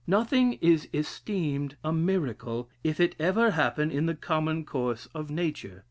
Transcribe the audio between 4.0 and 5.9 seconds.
the common course of nature.